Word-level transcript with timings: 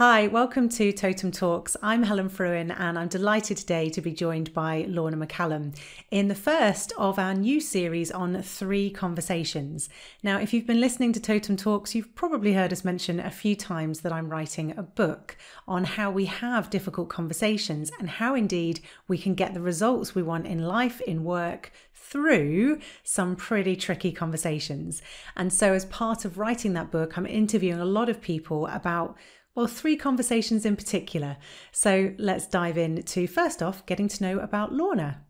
Hi, 0.00 0.28
welcome 0.28 0.70
to 0.70 0.92
Totem 0.92 1.30
Talks. 1.30 1.76
I'm 1.82 2.04
Helen 2.04 2.30
Fruin 2.30 2.70
and 2.70 2.98
I'm 2.98 3.08
delighted 3.08 3.58
today 3.58 3.90
to 3.90 4.00
be 4.00 4.12
joined 4.12 4.54
by 4.54 4.86
Lorna 4.88 5.18
McCallum 5.18 5.76
in 6.10 6.28
the 6.28 6.34
first 6.34 6.94
of 6.96 7.18
our 7.18 7.34
new 7.34 7.60
series 7.60 8.10
on 8.10 8.42
three 8.42 8.88
conversations. 8.88 9.90
Now, 10.22 10.38
if 10.38 10.54
you've 10.54 10.66
been 10.66 10.80
listening 10.80 11.12
to 11.12 11.20
Totem 11.20 11.58
Talks, 11.58 11.94
you've 11.94 12.14
probably 12.14 12.54
heard 12.54 12.72
us 12.72 12.82
mention 12.82 13.20
a 13.20 13.30
few 13.30 13.54
times 13.54 14.00
that 14.00 14.10
I'm 14.10 14.30
writing 14.30 14.72
a 14.74 14.82
book 14.82 15.36
on 15.68 15.84
how 15.84 16.10
we 16.10 16.24
have 16.24 16.70
difficult 16.70 17.10
conversations 17.10 17.92
and 17.98 18.08
how 18.08 18.34
indeed 18.34 18.80
we 19.06 19.18
can 19.18 19.34
get 19.34 19.52
the 19.52 19.60
results 19.60 20.14
we 20.14 20.22
want 20.22 20.46
in 20.46 20.66
life, 20.66 21.02
in 21.02 21.24
work, 21.24 21.72
through 21.92 22.80
some 23.04 23.36
pretty 23.36 23.76
tricky 23.76 24.12
conversations. 24.12 25.02
And 25.36 25.52
so, 25.52 25.74
as 25.74 25.84
part 25.84 26.24
of 26.24 26.38
writing 26.38 26.72
that 26.72 26.90
book, 26.90 27.18
I'm 27.18 27.26
interviewing 27.26 27.80
a 27.80 27.84
lot 27.84 28.08
of 28.08 28.22
people 28.22 28.66
about 28.68 29.18
well, 29.54 29.66
three 29.66 29.96
conversations 29.96 30.64
in 30.64 30.76
particular. 30.76 31.36
So 31.72 32.14
let's 32.18 32.46
dive 32.46 32.78
in 32.78 33.02
to 33.02 33.26
first 33.26 33.62
off 33.62 33.84
getting 33.86 34.08
to 34.08 34.22
know 34.22 34.38
about 34.38 34.72
Lorna. 34.72 35.24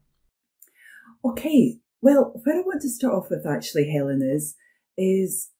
Okay, 1.24 1.78
well, 2.02 2.32
what 2.34 2.54
I 2.54 2.60
want 2.60 2.82
to 2.82 2.88
start 2.88 3.14
off 3.14 3.30
with 3.30 3.46
actually, 3.46 3.90
Helen, 3.90 4.22
is 4.22 4.56
is 4.96 5.50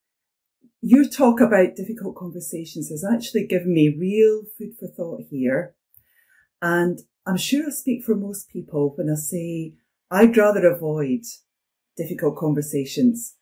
your 0.81 1.05
talk 1.05 1.39
about 1.39 1.75
difficult 1.75 2.15
conversations 2.15 2.89
has 2.89 3.05
actually 3.05 3.45
given 3.45 3.73
me 3.73 3.95
real 3.99 4.43
food 4.57 4.73
for 4.79 4.87
thought 4.87 5.21
here. 5.29 5.75
And 6.61 6.99
I'm 7.25 7.37
sure 7.37 7.67
I 7.67 7.69
speak 7.69 8.03
for 8.03 8.15
most 8.15 8.49
people 8.49 8.93
when 8.95 9.09
I 9.09 9.15
say 9.15 9.73
I'd 10.09 10.35
rather 10.35 10.67
avoid 10.67 11.21
difficult 11.95 12.37
conversations 12.37 13.35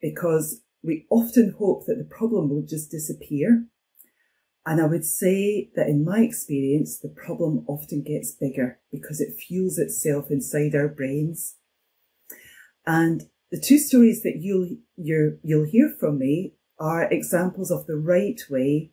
because 0.00 0.62
we 0.82 1.06
often 1.10 1.54
hope 1.58 1.84
that 1.86 1.96
the 1.96 2.04
problem 2.04 2.48
will 2.48 2.64
just 2.66 2.90
disappear 2.90 3.66
and 4.66 4.80
I 4.80 4.86
would 4.86 5.04
say 5.04 5.70
that 5.76 5.86
in 5.86 6.04
my 6.04 6.22
experience, 6.22 6.98
the 6.98 7.08
problem 7.08 7.64
often 7.68 8.02
gets 8.02 8.32
bigger 8.32 8.80
because 8.90 9.20
it 9.20 9.38
fuels 9.38 9.78
itself 9.78 10.28
inside 10.28 10.74
our 10.74 10.88
brains. 10.88 11.54
And 12.84 13.28
the 13.52 13.60
two 13.60 13.78
stories 13.78 14.24
that 14.24 14.38
you'll, 14.40 14.76
you 14.96 15.38
will 15.44 15.66
hear 15.66 15.94
from 16.00 16.18
me 16.18 16.54
are 16.80 17.04
examples 17.04 17.70
of 17.70 17.86
the 17.86 17.96
right 17.96 18.40
way 18.50 18.90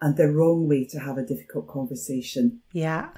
and 0.00 0.16
the 0.16 0.32
wrong 0.32 0.66
way 0.66 0.86
to 0.86 0.98
have 0.98 1.18
a 1.18 1.26
difficult 1.26 1.68
conversation. 1.68 2.62
Yeah. 2.72 3.10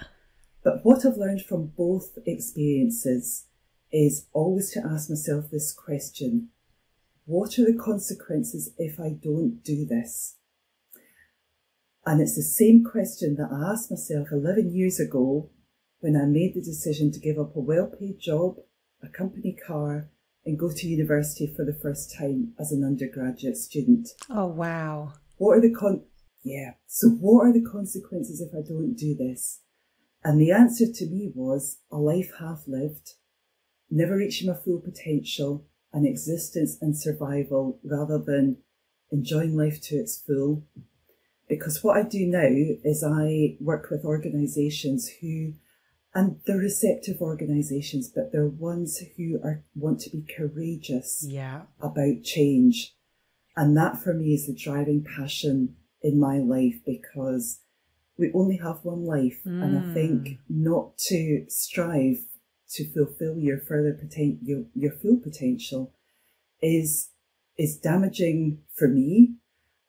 But 0.64 0.84
what 0.84 1.06
I've 1.06 1.16
learned 1.16 1.42
from 1.42 1.72
both 1.76 2.18
experiences 2.26 3.46
is 3.92 4.26
always 4.32 4.72
to 4.72 4.80
ask 4.84 5.08
myself 5.08 5.50
this 5.52 5.72
question. 5.72 6.48
What 7.26 7.60
are 7.60 7.64
the 7.64 7.78
consequences 7.78 8.70
if 8.76 8.98
I 8.98 9.10
don't 9.10 9.62
do 9.62 9.86
this? 9.86 10.36
And 12.04 12.20
it's 12.20 12.36
the 12.36 12.42
same 12.42 12.84
question 12.84 13.36
that 13.36 13.50
I 13.52 13.72
asked 13.72 13.90
myself 13.90 14.28
11 14.32 14.74
years 14.74 14.98
ago 14.98 15.50
when 16.00 16.16
I 16.16 16.24
made 16.24 16.54
the 16.54 16.60
decision 16.60 17.12
to 17.12 17.20
give 17.20 17.38
up 17.38 17.54
a 17.54 17.60
well 17.60 17.86
paid 17.86 18.18
job, 18.18 18.56
a 19.02 19.08
company 19.08 19.56
car, 19.66 20.08
and 20.44 20.58
go 20.58 20.70
to 20.72 20.88
university 20.88 21.52
for 21.54 21.64
the 21.64 21.78
first 21.80 22.14
time 22.18 22.54
as 22.58 22.72
an 22.72 22.84
undergraduate 22.84 23.56
student. 23.56 24.08
Oh, 24.28 24.46
wow. 24.46 25.12
What 25.36 25.58
are 25.58 25.60
the 25.60 25.72
con, 25.72 26.02
yeah. 26.42 26.72
So 26.86 27.08
what 27.08 27.46
are 27.46 27.52
the 27.52 27.64
consequences 27.64 28.40
if 28.40 28.52
I 28.52 28.66
don't 28.66 28.94
do 28.94 29.14
this? 29.14 29.60
And 30.24 30.40
the 30.40 30.50
answer 30.50 30.86
to 30.92 31.06
me 31.06 31.30
was 31.34 31.78
a 31.90 31.96
life 31.96 32.32
half 32.38 32.64
lived, 32.66 33.14
never 33.90 34.16
reaching 34.16 34.48
my 34.48 34.56
full 34.56 34.80
potential, 34.80 35.66
an 35.92 36.06
existence 36.06 36.78
and 36.80 36.96
survival 36.98 37.78
rather 37.84 38.18
than 38.18 38.58
enjoying 39.12 39.56
life 39.56 39.80
to 39.82 39.96
its 39.96 40.20
full 40.20 40.64
because 41.48 41.82
what 41.82 41.96
I 41.96 42.02
do 42.02 42.26
now 42.26 42.48
is 42.84 43.04
I 43.04 43.56
work 43.60 43.90
with 43.90 44.04
organisations 44.04 45.10
who, 45.20 45.54
and 46.14 46.40
they're 46.46 46.56
receptive 46.56 47.20
organisations, 47.20 48.08
but 48.08 48.32
they're 48.32 48.46
ones 48.46 49.02
who 49.16 49.38
are 49.42 49.62
want 49.74 50.00
to 50.00 50.10
be 50.10 50.24
courageous 50.36 51.24
yeah. 51.26 51.62
about 51.80 52.22
change, 52.22 52.94
and 53.56 53.76
that 53.76 53.98
for 54.02 54.14
me 54.14 54.34
is 54.34 54.46
the 54.46 54.54
driving 54.54 55.04
passion 55.04 55.76
in 56.02 56.18
my 56.18 56.38
life 56.38 56.80
because 56.86 57.60
we 58.18 58.30
only 58.32 58.56
have 58.58 58.84
one 58.84 59.04
life, 59.04 59.40
mm. 59.46 59.62
and 59.62 59.78
I 59.78 59.94
think 59.94 60.28
mm. 60.28 60.38
not 60.48 60.96
to 61.08 61.44
strive 61.48 62.18
to 62.74 62.90
fulfil 62.90 63.36
your 63.36 63.58
further 63.58 63.92
potential, 63.92 64.38
your, 64.42 64.64
your 64.74 64.92
full 64.92 65.18
potential, 65.18 65.92
is 66.62 67.10
is 67.58 67.76
damaging 67.76 68.62
for 68.74 68.88
me 68.88 69.34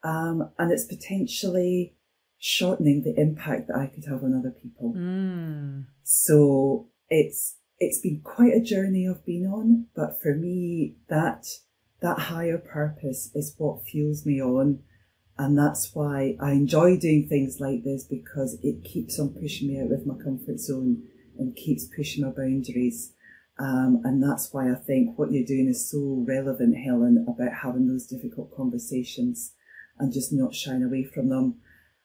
um, 0.04 0.50
and 0.58 0.70
it's 0.70 0.84
potentially 0.84 1.96
shortening 2.38 3.02
the 3.02 3.18
impact 3.18 3.68
that 3.68 3.76
I 3.76 3.86
could 3.86 4.04
have 4.04 4.22
on 4.22 4.38
other 4.38 4.50
people. 4.50 4.92
Mm. 4.94 5.86
So 6.02 6.88
it's 7.08 7.56
it's 7.80 8.00
been 8.00 8.20
quite 8.22 8.52
a 8.52 8.60
journey 8.60 9.08
I've 9.08 9.24
been 9.24 9.46
on, 9.46 9.86
but 9.96 10.20
for 10.22 10.34
me, 10.34 10.96
that 11.08 11.46
that 12.02 12.18
higher 12.18 12.58
purpose 12.58 13.30
is 13.34 13.54
what 13.56 13.86
fuels 13.86 14.26
me 14.26 14.40
on. 14.40 14.80
And 15.36 15.58
that's 15.58 15.92
why 15.94 16.36
I 16.40 16.52
enjoy 16.52 16.96
doing 16.96 17.26
things 17.26 17.58
like 17.58 17.82
this 17.82 18.04
because 18.04 18.56
it 18.62 18.84
keeps 18.84 19.18
on 19.18 19.30
pushing 19.30 19.68
me 19.68 19.80
out 19.80 19.90
of 19.90 20.06
my 20.06 20.14
comfort 20.22 20.60
zone 20.60 21.02
and 21.38 21.56
keeps 21.56 21.88
pushing 21.96 22.24
my 22.24 22.30
boundaries. 22.30 23.12
Um, 23.58 24.00
and 24.04 24.22
that's 24.22 24.52
why 24.52 24.70
I 24.70 24.76
think 24.76 25.18
what 25.18 25.32
you're 25.32 25.46
doing 25.46 25.66
is 25.66 25.90
so 25.90 26.24
relevant, 26.28 26.76
Helen, 26.76 27.24
about 27.26 27.52
having 27.62 27.88
those 27.88 28.06
difficult 28.06 28.54
conversations 28.54 29.54
and 29.98 30.12
just 30.12 30.32
not 30.32 30.54
shying 30.54 30.82
away 30.82 31.04
from 31.04 31.28
them. 31.28 31.56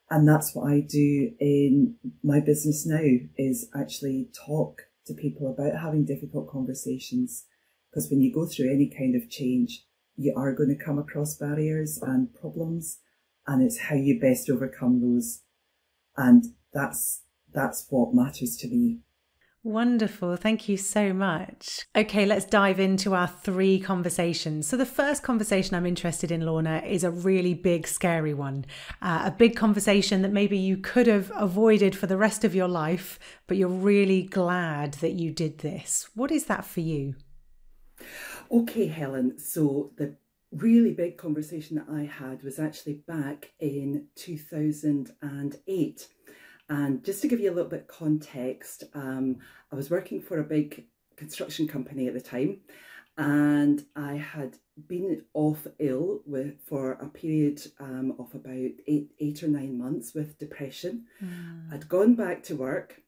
And 0.09 0.27
that's 0.27 0.55
what 0.55 0.71
I 0.71 0.79
do 0.79 1.31
in 1.39 1.95
my 2.23 2.39
business 2.39 2.85
now 2.85 3.03
is 3.37 3.69
actually 3.75 4.29
talk 4.33 4.81
to 5.05 5.13
people 5.13 5.51
about 5.51 5.81
having 5.81 6.05
difficult 6.05 6.49
conversations. 6.49 7.45
Because 7.89 8.09
when 8.09 8.21
you 8.21 8.33
go 8.33 8.45
through 8.45 8.71
any 8.71 8.89
kind 8.89 9.15
of 9.15 9.29
change, 9.29 9.85
you 10.15 10.33
are 10.35 10.53
going 10.53 10.75
to 10.75 10.83
come 10.83 10.99
across 10.99 11.35
barriers 11.35 11.99
and 12.01 12.33
problems 12.33 12.99
and 13.47 13.63
it's 13.63 13.79
how 13.79 13.95
you 13.95 14.19
best 14.19 14.49
overcome 14.49 15.01
those. 15.01 15.41
And 16.15 16.45
that's, 16.73 17.23
that's 17.51 17.87
what 17.89 18.13
matters 18.13 18.55
to 18.57 18.67
me. 18.67 18.99
Wonderful. 19.63 20.37
Thank 20.37 20.69
you 20.69 20.77
so 20.77 21.11
much. 21.11 21.85
Okay, 21.93 22.25
let's 22.25 22.45
dive 22.45 22.79
into 22.79 23.13
our 23.13 23.27
three 23.27 23.77
conversations. 23.77 24.67
So, 24.67 24.77
the 24.77 24.85
first 24.85 25.21
conversation 25.21 25.75
I'm 25.75 25.85
interested 25.85 26.31
in, 26.31 26.45
Lorna, 26.45 26.81
is 26.85 27.03
a 27.03 27.11
really 27.11 27.53
big, 27.53 27.85
scary 27.85 28.33
one. 28.33 28.65
Uh, 29.01 29.23
a 29.25 29.31
big 29.31 29.57
conversation 29.57 30.21
that 30.21 30.31
maybe 30.31 30.57
you 30.57 30.77
could 30.77 31.07
have 31.07 31.29
avoided 31.35 31.93
for 31.93 32.07
the 32.07 32.15
rest 32.15 32.45
of 32.45 32.55
your 32.55 32.69
life, 32.69 33.19
but 33.47 33.57
you're 33.57 33.67
really 33.67 34.23
glad 34.23 34.93
that 34.95 35.13
you 35.13 35.29
did 35.29 35.57
this. 35.57 36.09
What 36.15 36.31
is 36.31 36.45
that 36.45 36.63
for 36.63 36.79
you? 36.79 37.15
Okay, 38.49 38.87
Helen. 38.87 39.39
So, 39.39 39.91
the 39.97 40.15
really 40.53 40.93
big 40.93 41.17
conversation 41.17 41.75
that 41.75 41.87
I 41.91 42.03
had 42.03 42.43
was 42.43 42.59
actually 42.59 43.03
back 43.07 43.51
in 43.59 44.07
2008. 44.15 46.07
And 46.69 47.03
just 47.03 47.21
to 47.21 47.27
give 47.27 47.39
you 47.39 47.49
a 47.49 47.53
little 47.53 47.69
bit 47.69 47.81
of 47.81 47.87
context, 47.87 48.83
um, 48.93 49.37
I 49.71 49.75
was 49.75 49.89
working 49.89 50.21
for 50.21 50.39
a 50.39 50.43
big 50.43 50.85
construction 51.17 51.67
company 51.67 52.07
at 52.07 52.13
the 52.13 52.21
time, 52.21 52.59
and 53.17 53.85
I 53.95 54.13
had 54.13 54.57
been 54.87 55.23
off 55.33 55.67
ill 55.79 56.21
with 56.25 56.61
for 56.65 56.91
a 56.93 57.07
period 57.07 57.61
um, 57.79 58.15
of 58.19 58.33
about 58.33 58.71
eight, 58.87 59.11
eight 59.19 59.43
or 59.43 59.47
nine 59.47 59.77
months 59.77 60.13
with 60.13 60.37
depression. 60.37 61.05
Mm. 61.21 61.73
I'd 61.73 61.89
gone 61.89 62.15
back 62.15 62.43
to 62.43 62.55
work, 62.55 63.01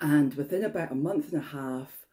and 0.00 0.32
within 0.34 0.64
about 0.64 0.92
a 0.92 0.96
month 0.96 1.32
and 1.32 1.42
a 1.42 1.46
half, 1.46 2.06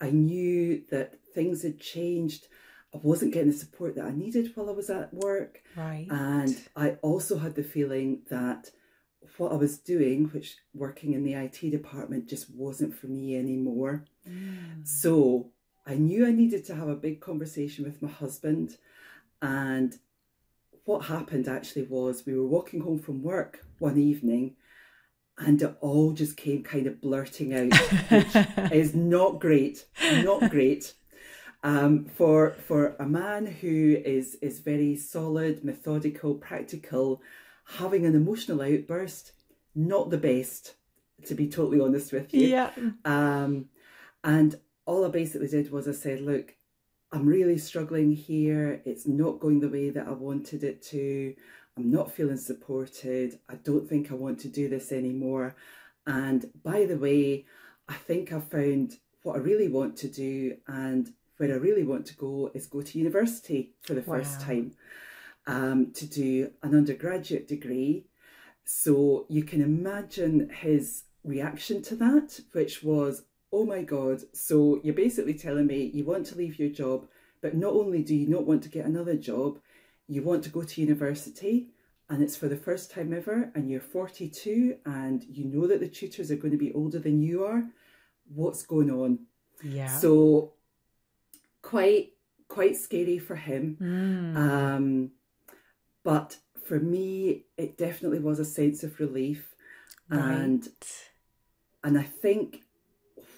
I 0.00 0.10
knew 0.10 0.82
that 0.90 1.18
things 1.34 1.62
had 1.62 1.80
changed. 1.80 2.46
I 2.94 2.98
wasn't 3.02 3.32
getting 3.34 3.50
the 3.50 3.56
support 3.56 3.96
that 3.96 4.04
I 4.04 4.12
needed 4.12 4.52
while 4.54 4.68
I 4.68 4.72
was 4.72 4.90
at 4.90 5.12
work. 5.12 5.62
Right. 5.76 6.06
And 6.10 6.56
I 6.74 6.96
also 7.02 7.38
had 7.38 7.54
the 7.54 7.62
feeling 7.62 8.22
that 8.30 8.70
what 9.36 9.52
I 9.52 9.56
was 9.56 9.78
doing, 9.78 10.26
which 10.26 10.56
working 10.74 11.12
in 11.12 11.24
the 11.24 11.34
IT 11.34 11.70
department 11.70 12.28
just 12.28 12.50
wasn't 12.50 12.94
for 12.94 13.06
me 13.06 13.36
anymore. 13.36 14.04
Mm. 14.28 14.86
So 14.86 15.50
I 15.86 15.94
knew 15.94 16.26
I 16.26 16.32
needed 16.32 16.64
to 16.66 16.74
have 16.74 16.88
a 16.88 16.96
big 16.96 17.20
conversation 17.20 17.84
with 17.84 18.02
my 18.02 18.08
husband. 18.08 18.76
And 19.42 19.96
what 20.84 21.06
happened 21.06 21.48
actually 21.48 21.84
was 21.84 22.26
we 22.26 22.36
were 22.36 22.46
walking 22.46 22.80
home 22.80 22.98
from 22.98 23.22
work 23.22 23.64
one 23.78 23.98
evening 23.98 24.56
and 25.38 25.62
it 25.62 25.74
all 25.80 26.12
just 26.12 26.36
came 26.36 26.62
kind 26.62 26.86
of 26.86 27.00
blurting 27.00 27.54
out, 27.54 27.74
which 28.10 28.72
is 28.72 28.94
not 28.94 29.40
great, 29.40 29.86
not 30.22 30.50
great. 30.50 30.94
Um, 31.62 32.06
for 32.06 32.56
for 32.66 32.96
a 32.98 33.06
man 33.06 33.46
who 33.46 34.00
is 34.04 34.36
is 34.36 34.60
very 34.60 34.96
solid, 34.96 35.64
methodical, 35.64 36.34
practical, 36.34 37.22
having 37.78 38.06
an 38.06 38.14
emotional 38.14 38.62
outburst, 38.62 39.32
not 39.74 40.10
the 40.10 40.18
best, 40.18 40.74
to 41.26 41.34
be 41.34 41.48
totally 41.48 41.80
honest 41.80 42.12
with 42.12 42.32
you. 42.34 42.46
Yeah. 42.46 42.70
Um, 43.04 43.66
and 44.24 44.58
all 44.86 45.04
I 45.04 45.08
basically 45.08 45.48
did 45.48 45.70
was 45.70 45.86
I 45.86 45.92
said, 45.92 46.20
look, 46.20 46.54
I'm 47.12 47.26
really 47.26 47.58
struggling 47.58 48.12
here. 48.12 48.82
It's 48.84 49.06
not 49.06 49.40
going 49.40 49.60
the 49.60 49.68
way 49.68 49.90
that 49.90 50.06
I 50.06 50.12
wanted 50.12 50.64
it 50.64 50.82
to. 50.84 51.34
I'm 51.76 51.90
not 51.90 52.12
feeling 52.12 52.36
supported. 52.36 53.38
I 53.48 53.54
don't 53.56 53.88
think 53.88 54.10
I 54.10 54.14
want 54.14 54.40
to 54.40 54.48
do 54.48 54.68
this 54.68 54.92
anymore. 54.92 55.56
And 56.06 56.50
by 56.62 56.84
the 56.86 56.96
way, 56.96 57.46
I 57.88 57.94
think 57.94 58.32
I've 58.32 58.48
found 58.48 58.98
what 59.22 59.36
I 59.36 59.38
really 59.38 59.68
want 59.68 59.96
to 59.98 60.08
do 60.08 60.56
and 60.66 61.12
where 61.36 61.52
I 61.52 61.56
really 61.56 61.84
want 61.84 62.06
to 62.06 62.16
go 62.16 62.50
is 62.54 62.66
go 62.66 62.82
to 62.82 62.98
university 62.98 63.72
for 63.82 63.94
the 63.94 64.02
first 64.02 64.40
time 64.40 64.72
um, 65.50 65.92
to 65.92 66.06
do 66.06 66.50
an 66.62 66.74
undergraduate 66.74 67.48
degree. 67.48 68.06
So 68.64 69.26
you 69.28 69.42
can 69.42 69.60
imagine 69.60 70.50
his 70.50 71.04
reaction 71.24 71.82
to 71.82 71.96
that, 71.96 72.40
which 72.52 72.82
was, 72.82 73.24
oh 73.52 73.64
my 73.64 73.82
God, 73.82 74.22
so 74.32 74.80
you're 74.84 74.94
basically 74.94 75.34
telling 75.34 75.66
me 75.66 75.90
you 75.92 76.04
want 76.04 76.26
to 76.26 76.36
leave 76.36 76.58
your 76.58 76.70
job, 76.70 77.08
but 77.40 77.56
not 77.56 77.72
only 77.72 78.02
do 78.02 78.14
you 78.14 78.28
not 78.28 78.46
want 78.46 78.62
to 78.62 78.68
get 78.68 78.86
another 78.86 79.16
job, 79.16 79.58
you 80.06 80.22
want 80.22 80.44
to 80.44 80.50
go 80.50 80.62
to 80.62 80.80
university 80.80 81.70
and 82.08 82.22
it's 82.22 82.36
for 82.36 82.48
the 82.48 82.56
first 82.56 82.90
time 82.90 83.12
ever 83.12 83.50
and 83.54 83.70
you're 83.70 83.80
42 83.80 84.76
and 84.84 85.24
you 85.28 85.44
know 85.44 85.66
that 85.66 85.80
the 85.80 85.88
tutors 85.88 86.30
are 86.30 86.36
going 86.36 86.52
to 86.52 86.58
be 86.58 86.72
older 86.72 86.98
than 86.98 87.22
you 87.22 87.44
are. 87.44 87.64
What's 88.34 88.64
going 88.64 88.90
on? 88.90 89.20
Yeah. 89.62 89.88
So 89.88 90.52
quite 91.62 92.12
quite 92.48 92.76
scary 92.76 93.18
for 93.18 93.36
him. 93.36 93.76
Mm. 93.80 94.36
Um, 94.36 95.10
but 96.02 96.38
for 96.64 96.78
me, 96.78 97.44
it 97.56 97.76
definitely 97.76 98.20
was 98.20 98.38
a 98.38 98.44
sense 98.44 98.82
of 98.84 98.98
relief, 99.00 99.54
and 100.10 100.62
Right. 100.64 101.10
and 101.82 101.98
I 101.98 102.02
think 102.02 102.62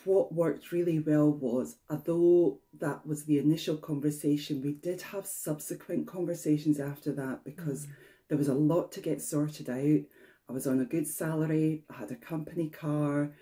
what 0.05 0.33
worked 0.35 0.73
really 0.73 0.99
well 0.99 1.31
was, 1.31 1.77
although 1.89 2.61
that 2.79 3.07
was 3.07 3.25
the 3.25 3.39
initial 3.39 3.77
conversation, 3.77 4.61
we 4.61 4.73
did 4.73 5.01
have 5.03 5.27
subsequent 5.27 6.07
conversations 6.07 6.81
after 6.81 7.13
that 7.13 7.45
because 7.45 7.87
there 8.29 8.39
was 8.39 8.49
a 8.49 8.55
lot 8.55 8.91
to 8.93 9.01
get 9.01 9.23
sorted 9.23 9.69
out. 9.71 10.01
I 10.49 10.53
was 10.53 10.67
on 10.67 10.81
a 10.81 10.85
good 10.85 11.07
salary. 11.07 11.85
I 11.89 11.95
had 11.95 12.11
a 12.11 12.17
company 12.17 12.69
car. 12.69 13.33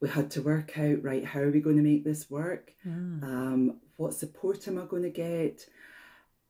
We 0.00 0.08
had 0.08 0.30
to 0.32 0.42
work 0.42 0.76
out 0.78 1.02
right 1.04 1.24
how 1.24 1.40
are 1.40 1.50
we 1.52 1.60
going 1.60 1.76
to 1.76 1.82
make 1.82 2.04
this 2.04 2.28
work 2.28 2.74
Mm. 2.84 3.22
um, 3.22 3.80
what 3.96 4.14
support 4.14 4.66
am 4.66 4.78
I 4.78 4.86
going 4.86 5.04
to 5.04 5.10
get? 5.10 5.64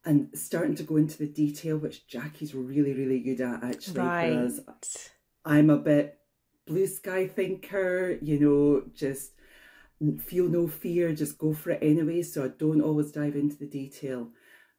And 0.05 0.31
starting 0.35 0.75
to 0.77 0.83
go 0.83 0.97
into 0.97 1.19
the 1.19 1.29
detail, 1.29 1.79
which 1.79 2.09
Jackie's 2.09 2.55
really, 2.55 2.93
really 2.93 3.21
good 3.21 3.41
at 3.41 3.63
actually. 3.63 4.01
Right. 4.01 4.31
Whereas 4.31 4.61
I'm 5.45 5.71
a 5.71 5.79
bit 5.79 6.19
blue 6.67 6.87
sky 6.87 7.29
thinker, 7.29 8.19
you 8.21 8.39
know, 8.41 8.83
just 8.95 9.33
feel 10.19 10.49
no 10.49 10.67
fear, 10.67 11.15
just 11.15 11.39
go 11.39 11.53
for 11.53 11.71
it 11.71 11.83
anyway. 11.83 12.23
So 12.23 12.45
I 12.45 12.49
don't 12.49 12.81
always 12.81 13.13
dive 13.13 13.37
into 13.37 13.57
the 13.57 13.69
detail. 13.69 14.31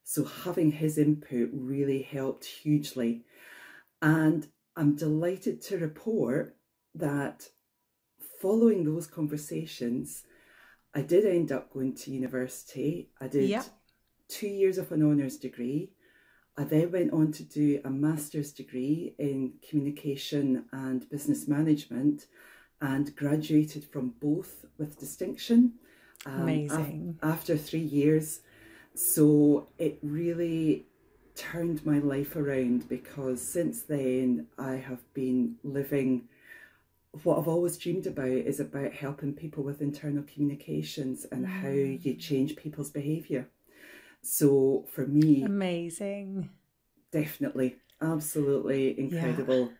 So 0.02 0.24
having 0.24 0.72
his 0.72 0.98
input 0.98 1.48
really 1.54 2.02
helped 2.02 2.44
hugely. 2.44 3.24
And 4.02 4.46
I'm 4.76 4.94
delighted 4.96 5.62
to 5.62 5.78
report 5.78 6.56
that 6.94 7.48
following 8.42 8.84
those 8.84 9.06
conversations, 9.06 10.24
I 10.94 11.00
did 11.00 11.24
end 11.24 11.50
up 11.50 11.72
going 11.72 11.94
to 11.94 12.10
university. 12.10 13.10
I 13.18 13.28
did 13.28 13.48
Yep. 13.48 13.64
Two 14.28 14.48
years 14.48 14.78
of 14.78 14.92
an 14.92 15.02
honours 15.02 15.36
degree. 15.36 15.90
I 16.56 16.64
then 16.64 16.92
went 16.92 17.12
on 17.12 17.32
to 17.32 17.42
do 17.42 17.80
a 17.84 17.90
master's 17.90 18.52
degree 18.52 19.14
in 19.18 19.54
communication 19.68 20.64
and 20.72 21.08
business 21.10 21.48
management 21.48 22.26
and 22.80 23.14
graduated 23.16 23.84
from 23.84 24.14
both 24.20 24.64
with 24.78 24.98
distinction. 24.98 25.74
um, 26.26 26.42
af- 26.42 26.42
Amazing. 26.42 27.18
after 27.22 27.56
three 27.56 27.80
years. 27.80 28.40
So 28.94 29.68
it 29.78 29.98
really 30.02 30.86
turned 31.34 31.84
my 31.84 31.98
life 31.98 32.36
around 32.36 32.88
because 32.88 33.42
since 33.42 33.82
then 33.82 34.46
I 34.56 34.76
have 34.76 35.02
been 35.14 35.56
living 35.64 36.28
what 37.22 37.38
I've 37.38 37.48
always 37.48 37.78
dreamed 37.78 38.06
about 38.06 38.26
is 38.26 38.58
about 38.58 38.92
helping 38.92 39.34
people 39.34 39.62
with 39.62 39.80
internal 39.80 40.24
communications 40.24 41.24
and 41.30 41.46
how 41.46 41.68
you 41.68 42.14
change 42.14 42.56
people's 42.56 42.90
behaviour. 42.90 43.48
So 44.24 44.86
for 44.90 45.06
me, 45.06 45.44
Amazing. 45.44 46.50
definitely, 47.12 47.76
absolutely 48.00 48.98
incredible. 48.98 49.72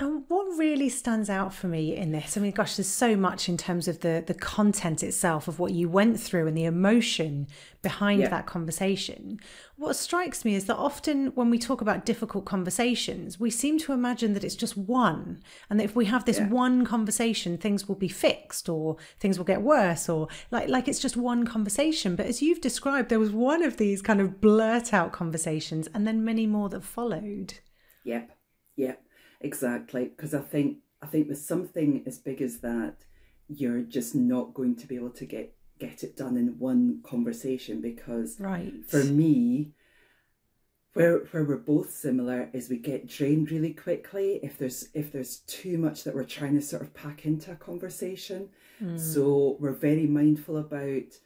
And 0.00 0.24
what 0.28 0.56
really 0.58 0.88
stands 0.88 1.28
out 1.28 1.52
for 1.52 1.66
me 1.66 1.94
in 1.94 2.10
this, 2.10 2.34
I 2.38 2.40
mean, 2.40 2.52
gosh, 2.52 2.76
there's 2.76 2.88
so 2.88 3.16
much 3.16 3.50
in 3.50 3.58
terms 3.58 3.86
of 3.86 4.00
the 4.00 4.24
the 4.26 4.32
content 4.32 5.02
itself 5.02 5.46
of 5.46 5.58
what 5.58 5.72
you 5.72 5.90
went 5.90 6.18
through 6.18 6.46
and 6.46 6.56
the 6.56 6.64
emotion 6.64 7.46
behind 7.82 8.20
Yeah. 8.22 8.28
that 8.30 8.46
conversation. 8.46 9.38
What 9.76 9.96
strikes 9.96 10.42
me 10.42 10.54
is 10.54 10.64
that 10.66 10.76
often 10.76 11.28
when 11.34 11.50
we 11.50 11.58
talk 11.58 11.82
about 11.82 12.06
difficult 12.06 12.46
conversations, 12.46 13.38
we 13.38 13.50
seem 13.50 13.78
to 13.80 13.92
imagine 13.92 14.32
that 14.32 14.42
it's 14.44 14.54
just 14.56 14.74
one, 14.76 15.42
and 15.68 15.78
that 15.78 15.84
if 15.84 15.94
we 15.94 16.06
have 16.06 16.24
this 16.24 16.38
Yeah. 16.38 16.48
one 16.48 16.86
conversation, 16.86 17.58
things 17.58 17.86
will 17.86 17.94
be 17.94 18.08
fixed 18.08 18.70
or 18.70 18.96
things 19.18 19.36
will 19.36 19.44
get 19.44 19.60
worse, 19.60 20.08
or 20.08 20.28
like 20.50 20.68
like 20.70 20.88
it's 20.88 20.98
just 20.98 21.16
one 21.18 21.44
conversation. 21.44 22.16
But 22.16 22.24
as 22.24 22.40
you've 22.40 22.62
described, 22.62 23.10
there 23.10 23.20
was 23.20 23.32
one 23.32 23.62
of 23.62 23.76
these 23.76 24.00
kind 24.00 24.22
of 24.22 24.40
blurt 24.40 24.94
out 24.94 25.12
conversations, 25.12 25.88
and 25.92 26.06
then 26.06 26.24
many 26.24 26.46
more 26.46 26.70
that 26.70 26.84
followed. 26.84 27.58
Yep, 28.04 28.30
yep, 28.76 29.02
exactly. 29.40 30.04
Because 30.04 30.34
I 30.34 30.40
think 30.40 30.78
I 31.02 31.06
think 31.06 31.28
with 31.28 31.38
something 31.38 32.02
as 32.06 32.18
big 32.18 32.42
as 32.42 32.58
that, 32.58 33.04
you're 33.48 33.82
just 33.82 34.14
not 34.14 34.54
going 34.54 34.76
to 34.76 34.86
be 34.86 34.96
able 34.96 35.10
to 35.10 35.24
get 35.24 35.54
get 35.78 36.02
it 36.02 36.16
done 36.16 36.36
in 36.36 36.58
one 36.58 37.00
conversation. 37.02 37.80
Because 37.80 38.38
Right. 38.38 38.72
for 38.86 39.04
me, 39.04 39.72
where 40.92 41.18
where 41.30 41.44
we're 41.44 41.56
both 41.56 41.90
similar 41.90 42.50
is 42.52 42.68
we 42.68 42.78
get 42.78 43.06
drained 43.06 43.50
really 43.50 43.72
quickly 43.72 44.40
if 44.42 44.58
there's 44.58 44.88
if 44.94 45.12
there's 45.12 45.38
too 45.46 45.78
much 45.78 46.04
that 46.04 46.14
we're 46.14 46.24
trying 46.24 46.54
to 46.54 46.62
sort 46.62 46.82
of 46.82 46.94
pack 46.94 47.24
into 47.24 47.52
a 47.52 47.56
conversation. 47.56 48.48
Hmm. 48.78 48.96
So 48.96 49.56
we're 49.60 49.72
very 49.72 50.06
mindful 50.06 50.56
about 50.58 51.18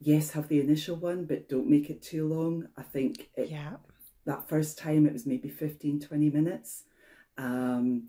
yes, 0.00 0.32
have 0.32 0.48
the 0.48 0.60
initial 0.60 0.96
one, 0.96 1.26
but 1.26 1.48
don't 1.48 1.70
make 1.70 1.88
it 1.88 2.02
too 2.02 2.26
long. 2.26 2.68
I 2.76 2.82
think 2.82 3.30
it, 3.36 3.50
yeah. 3.50 3.76
that 4.24 4.48
first 4.48 4.78
time 4.78 5.06
it 5.06 5.12
was 5.12 5.26
maybe 5.26 5.48
15 5.48 6.00
20 6.00 6.30
minutes 6.30 6.84
um, 7.38 8.08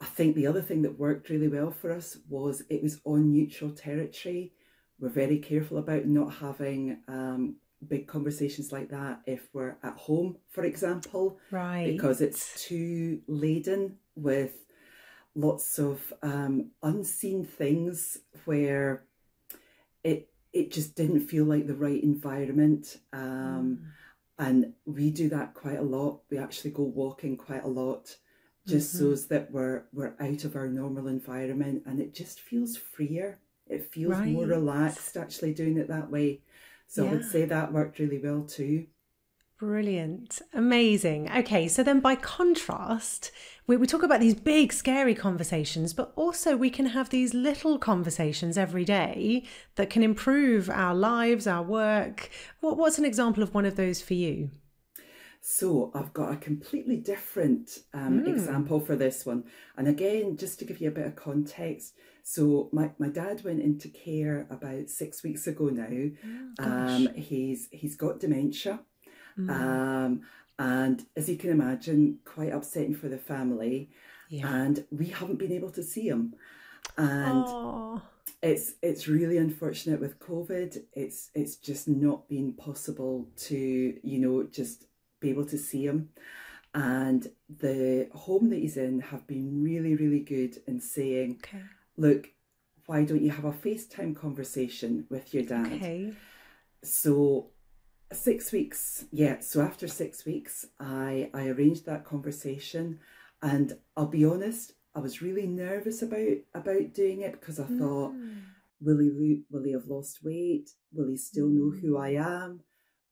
i 0.00 0.04
think 0.04 0.34
the 0.34 0.46
other 0.46 0.62
thing 0.62 0.82
that 0.82 0.98
worked 0.98 1.28
really 1.30 1.48
well 1.48 1.70
for 1.70 1.92
us 1.92 2.18
was 2.28 2.62
it 2.68 2.82
was 2.82 3.00
on 3.04 3.30
neutral 3.30 3.70
territory. 3.70 4.52
We're 4.98 5.08
very 5.08 5.38
careful 5.38 5.78
about 5.78 6.06
not 6.06 6.34
having 6.34 6.98
um, 7.08 7.56
big 7.88 8.06
conversations 8.06 8.70
like 8.70 8.88
that 8.90 9.20
if 9.26 9.48
we're 9.52 9.76
at 9.82 9.96
home 9.96 10.36
for 10.50 10.64
example 10.64 11.38
Right. 11.50 11.86
because 11.92 12.20
it's 12.20 12.64
too 12.68 13.20
laden 13.26 13.96
with 14.14 14.52
lots 15.34 15.78
of 15.78 16.12
um, 16.22 16.70
unseen 16.82 17.44
things 17.44 18.18
where 18.44 19.04
it 20.04 20.28
it 20.52 20.70
just 20.70 20.94
didn't 20.94 21.20
feel 21.20 21.44
like 21.46 21.66
the 21.66 21.74
right 21.74 22.02
environment. 22.02 22.98
Um, 23.12 23.78
and 24.38 24.74
we 24.84 25.10
do 25.10 25.28
that 25.30 25.54
quite 25.54 25.78
a 25.78 25.82
lot. 25.82 26.20
We 26.30 26.36
actually 26.38 26.72
go 26.72 26.82
walking 26.82 27.36
quite 27.36 27.64
a 27.64 27.68
lot 27.68 28.14
just 28.66 28.94
mm-hmm. 28.96 29.14
so 29.14 29.28
that 29.28 29.50
we're 29.50 29.84
we're 29.92 30.14
out 30.20 30.44
of 30.44 30.56
our 30.56 30.68
normal 30.68 31.08
environment 31.08 31.82
and 31.86 32.00
it 32.00 32.14
just 32.14 32.40
feels 32.40 32.76
freer 32.76 33.38
it 33.68 33.90
feels 33.92 34.16
more 34.18 34.46
relaxed 34.46 35.16
actually 35.16 35.52
doing 35.52 35.76
it 35.76 35.88
that 35.88 36.10
way 36.10 36.40
so 36.86 37.06
i 37.06 37.10
would 37.10 37.24
say 37.24 37.44
that 37.44 37.72
worked 37.72 37.98
really 37.98 38.18
well 38.18 38.42
too 38.42 38.86
Brilliant. 39.62 40.42
Amazing. 40.52 41.30
Okay, 41.30 41.68
so 41.68 41.84
then 41.84 42.00
by 42.00 42.16
contrast, 42.16 43.30
we, 43.68 43.76
we 43.76 43.86
talk 43.86 44.02
about 44.02 44.18
these 44.18 44.34
big, 44.34 44.72
scary 44.72 45.14
conversations, 45.14 45.94
but 45.94 46.12
also 46.16 46.56
we 46.56 46.68
can 46.68 46.86
have 46.86 47.10
these 47.10 47.32
little 47.32 47.78
conversations 47.78 48.58
every 48.58 48.84
day 48.84 49.44
that 49.76 49.88
can 49.88 50.02
improve 50.02 50.68
our 50.68 50.96
lives, 50.96 51.46
our 51.46 51.62
work. 51.62 52.28
What, 52.58 52.76
what's 52.76 52.98
an 52.98 53.04
example 53.04 53.40
of 53.40 53.54
one 53.54 53.64
of 53.64 53.76
those 53.76 54.02
for 54.02 54.14
you? 54.14 54.50
So 55.44 55.90
I've 55.92 56.12
got 56.12 56.32
a 56.32 56.36
completely 56.36 56.96
different 56.96 57.80
um, 57.92 58.24
example 58.28 58.78
for 58.78 58.94
this 58.94 59.26
one. 59.26 59.42
And 59.76 59.88
again, 59.88 60.36
just 60.36 60.60
to 60.60 60.64
give 60.64 60.80
you 60.80 60.86
a 60.86 60.92
bit 60.92 61.04
of 61.04 61.16
context, 61.16 61.94
so 62.22 62.68
my, 62.72 62.92
my 63.00 63.08
dad 63.08 63.42
went 63.44 63.60
into 63.60 63.88
care 63.88 64.46
about 64.50 64.88
six 64.88 65.24
weeks 65.24 65.48
ago 65.48 65.64
now. 65.70 66.10
um, 66.60 67.08
he's 67.16 67.68
he's 67.72 67.96
got 67.96 68.20
dementia. 68.20 68.80
Um, 69.36 70.20
and 70.60 71.04
as 71.16 71.28
you 71.28 71.36
can 71.36 71.50
imagine, 71.50 72.20
quite 72.24 72.52
upsetting 72.52 72.94
for 72.94 73.08
the 73.08 73.18
family. 73.18 73.90
Yeah. 74.30 74.48
And 74.48 74.84
we 74.92 75.06
haven't 75.08 75.40
been 75.40 75.52
able 75.52 75.70
to 75.72 75.82
see 75.82 76.06
him. 76.06 76.34
And 76.96 77.44
Oh, 77.46 78.02
it's 78.42 78.74
it's 78.80 79.08
really 79.08 79.38
unfortunate 79.38 80.00
with 80.00 80.20
COVID. 80.20 80.84
It's 80.92 81.30
it's 81.34 81.56
just 81.56 81.88
not 81.88 82.28
been 82.28 82.52
possible 82.52 83.26
to 83.48 83.98
you 84.02 84.18
know 84.20 84.44
just 84.44 84.84
be 85.22 85.30
able 85.30 85.46
to 85.46 85.58
see 85.58 85.84
him. 85.86 86.10
And 86.74 87.26
the 87.48 88.08
home 88.12 88.50
that 88.50 88.58
he's 88.58 88.76
in 88.76 89.00
have 89.00 89.26
been 89.26 89.62
really 89.62 89.94
really 89.94 90.20
good 90.20 90.54
in 90.66 90.80
saying, 90.80 91.40
okay. 91.44 91.62
look, 91.96 92.22
why 92.86 93.04
don't 93.04 93.22
you 93.22 93.30
have 93.30 93.44
a 93.44 93.52
FaceTime 93.52 94.14
conversation 94.16 95.06
with 95.10 95.32
your 95.34 95.44
dad? 95.44 95.72
Okay. 95.72 96.12
So 96.82 97.50
Six 98.12 98.52
weeks, 98.52 99.06
yeah. 99.10 99.40
So 99.40 99.62
after 99.62 99.88
six 99.88 100.26
weeks, 100.26 100.66
I 100.78 101.30
I 101.32 101.48
arranged 101.48 101.86
that 101.86 102.04
conversation, 102.04 102.98
and 103.40 103.72
I'll 103.96 104.06
be 104.20 104.26
honest, 104.26 104.74
I 104.94 105.00
was 105.00 105.22
really 105.22 105.46
nervous 105.46 106.02
about 106.02 106.36
about 106.52 106.92
doing 106.92 107.22
it 107.22 107.32
because 107.32 107.58
I 107.58 107.64
thought, 107.64 108.12
Mm. 108.12 108.42
will 108.82 108.98
he 108.98 109.44
will 109.50 109.62
he 109.64 109.72
have 109.72 109.86
lost 109.86 110.22
weight? 110.22 110.68
Will 110.92 111.08
he 111.08 111.16
still 111.16 111.48
know 111.48 111.70
who 111.70 111.96
I 111.96 112.10
am? 112.10 112.60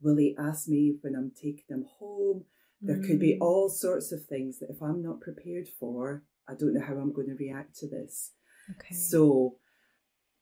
Will 0.01 0.17
he 0.17 0.35
ask 0.39 0.69
me 0.69 0.97
when 1.01 1.15
I'm 1.15 1.31
taking 1.31 1.65
them 1.69 1.85
home? 1.99 2.45
There 2.83 3.01
could 3.03 3.19
be 3.21 3.35
Mm. 3.35 3.43
all 3.43 3.69
sorts 3.69 4.11
of 4.11 4.25
things 4.25 4.59
that 4.59 4.71
if 4.71 4.83
I'm 4.83 5.03
not 5.03 5.21
prepared 5.21 5.69
for, 5.69 6.25
I 6.49 6.55
don't 6.55 6.73
know 6.73 6.81
how 6.81 6.97
I'm 6.97 7.13
going 7.13 7.29
to 7.29 7.35
react 7.35 7.77
to 7.81 7.89
this. 7.89 8.33
Okay. 8.71 8.95
So, 8.95 9.59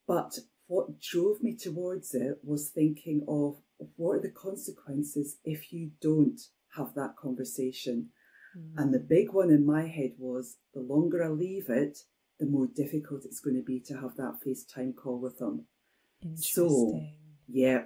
but 0.07 0.38
what 0.69 1.00
drove 1.00 1.43
me 1.43 1.57
towards 1.57 2.15
it 2.15 2.38
was 2.45 2.71
thinking 2.71 3.25
of 3.27 3.61
what 3.97 4.19
are 4.19 4.21
the 4.21 4.31
consequences 4.31 5.38
if 5.45 5.73
you 5.73 5.91
don't 6.00 6.41
have 6.77 6.95
that 6.95 7.17
conversation. 7.17 8.11
And 8.77 8.93
the 8.93 8.99
big 8.99 9.33
one 9.33 9.50
in 9.50 9.65
my 9.65 9.87
head 9.87 10.12
was 10.19 10.57
the 10.75 10.81
longer 10.81 11.23
I 11.23 11.29
leave 11.29 11.69
it, 11.69 11.99
the 12.41 12.47
more 12.47 12.67
difficult 12.67 13.25
it's 13.25 13.38
going 13.41 13.57
to 13.57 13.62
be 13.62 13.79
to 13.81 13.95
have 13.95 14.17
that 14.17 14.41
FaceTime 14.45 14.97
call 14.97 15.21
with 15.21 15.38
them. 15.38 15.67
So, 16.35 17.00
yeah. 17.47 17.85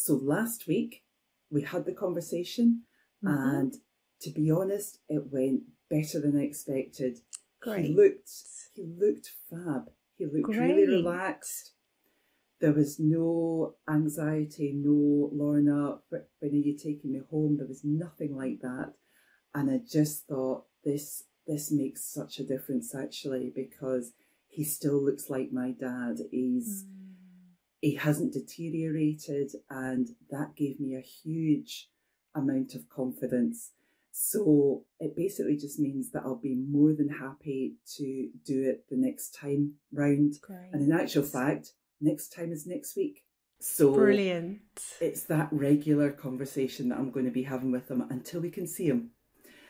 So 0.00 0.14
last 0.14 0.68
week 0.68 1.04
we 1.50 1.62
had 1.62 1.84
the 1.84 1.92
conversation, 1.92 2.84
Mhm. 3.20 3.52
and 3.52 3.80
to 4.20 4.30
be 4.30 4.48
honest, 4.48 5.00
it 5.08 5.26
went 5.32 5.64
better 5.88 6.20
than 6.20 6.36
I 6.36 6.44
expected. 6.44 7.20
Great. 7.58 7.86
He 7.86 7.94
looked 7.94 8.30
he 8.74 8.84
looked 8.84 9.28
fab. 9.50 9.90
He 10.16 10.24
looked 10.26 10.56
really 10.56 10.86
relaxed. 10.86 11.72
There 12.60 12.72
was 12.72 13.00
no 13.00 13.74
anxiety, 13.88 14.72
no 14.72 15.30
Lorna, 15.32 16.00
wh- 16.10 16.26
when 16.40 16.52
are 16.52 16.66
you 16.68 16.76
taking 16.78 17.10
me 17.10 17.18
home? 17.18 17.56
There 17.56 17.66
was 17.66 17.82
nothing 17.84 18.36
like 18.36 18.60
that. 18.60 18.94
And 19.52 19.68
I 19.68 19.78
just 19.78 20.28
thought 20.28 20.68
this 20.84 21.24
this 21.44 21.72
makes 21.72 22.04
such 22.04 22.38
a 22.38 22.44
difference 22.44 22.94
actually 22.94 23.50
because 23.50 24.12
he 24.46 24.62
still 24.62 25.02
looks 25.02 25.28
like 25.28 25.50
my 25.50 25.72
dad. 25.72 26.18
He's 26.30 26.84
Mm. 26.84 26.97
He 27.80 27.94
hasn't 27.94 28.32
deteriorated 28.32 29.52
and 29.70 30.08
that 30.30 30.54
gave 30.56 30.80
me 30.80 30.94
a 30.96 31.00
huge 31.00 31.88
amount 32.34 32.74
of 32.74 32.88
confidence 32.88 33.72
so 34.10 34.84
it 34.98 35.14
basically 35.16 35.56
just 35.56 35.78
means 35.78 36.10
that 36.10 36.22
i'll 36.24 36.34
be 36.36 36.54
more 36.68 36.92
than 36.92 37.08
happy 37.08 37.74
to 37.96 38.28
do 38.44 38.62
it 38.68 38.84
the 38.90 38.96
next 38.96 39.30
time 39.34 39.72
round 39.92 40.34
Great. 40.42 40.70
and 40.72 40.82
in 40.82 40.92
actual 40.92 41.22
fact 41.22 41.72
next 42.00 42.28
time 42.34 42.50
is 42.52 42.66
next 42.66 42.96
week 42.96 43.22
so 43.60 43.92
Brilliant. 43.94 44.60
it's 45.00 45.22
that 45.24 45.48
regular 45.52 46.10
conversation 46.10 46.88
that 46.88 46.98
i'm 46.98 47.10
going 47.10 47.26
to 47.26 47.30
be 47.32 47.44
having 47.44 47.70
with 47.70 47.88
him 47.90 48.04
until 48.10 48.40
we 48.40 48.50
can 48.50 48.66
see 48.66 48.86
him 48.86 49.10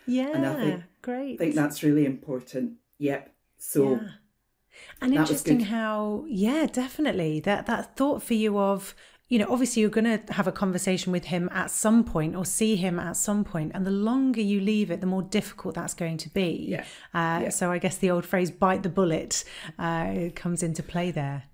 Yeah. 0.07 0.31
and 0.35 0.47
I 0.47 0.55
think- 0.55 0.83
great. 1.03 1.35
i 1.35 1.37
think 1.37 1.55
that's 1.55 1.83
really 1.83 2.07
important 2.07 2.75
yep 2.99 3.35
so 3.59 3.93
Yeah. 3.93 4.09
And 5.01 5.13
that 5.13 5.21
interesting 5.21 5.61
how, 5.61 6.25
yeah, 6.29 6.67
definitely 6.67 7.41
that 7.41 7.67
that 7.67 7.97
thought 7.97 8.23
for 8.23 8.35
you 8.35 8.59
of, 8.59 8.95
you 9.29 9.39
know, 9.39 9.47
obviously 9.51 9.83
you're 9.83 9.91
going 9.91 10.19
to 10.19 10.33
have 10.33 10.47
a 10.47 10.53
conversation 10.53 11.13
with 11.13 11.25
him 11.25 11.49
at 11.53 11.71
some 11.71 12.03
point 12.03 12.35
or 12.35 12.45
see 12.47 12.77
him 12.77 12.99
at 12.99 13.17
some 13.17 13.45
point, 13.45 13.73
and 13.75 13.85
the 13.87 13.91
longer 13.91 14.41
you 14.41 14.61
leave 14.61 14.91
it, 14.91 15.01
the 15.01 15.07
more 15.07 15.23
difficult 15.23 15.75
that's 15.75 15.95
going 15.95 16.17
to 16.19 16.29
be. 16.31 16.67
Yeah. 16.69 16.85
Uh, 17.13 17.41
Yeah. 17.43 17.49
So 17.51 17.71
I 17.71 17.79
guess 17.79 17.99
the 17.99 18.11
old 18.11 18.25
phrase 18.25 18.51
"bite 18.51 18.83
the 18.83 18.89
bullet" 18.89 19.45
uh, 19.79 20.31
comes 20.35 20.63
into 20.63 20.83
play 20.83 21.11
there. 21.11 21.45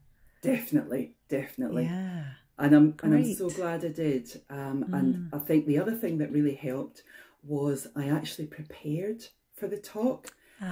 definitely 0.43 1.14
definitely 1.28 1.85
Yeah. 1.85 2.25
and 2.59 2.75
I'm 2.75 2.95
and 3.02 3.14
I'm 3.14 3.35
so 3.35 3.49
glad 3.50 3.85
I 3.85 3.88
did. 3.88 4.43
Um, 4.50 4.85
And 4.93 5.28
I 5.33 5.38
think 5.38 5.66
the 5.66 5.78
other 5.78 5.97
thing 6.02 6.19
that 6.19 6.31
really 6.31 6.54
helped 6.54 7.02
was 7.43 7.87
I 7.97 8.09
actually 8.09 8.47
prepared 8.47 9.21
for 9.59 9.66
the 9.69 9.78
talk 9.78 10.23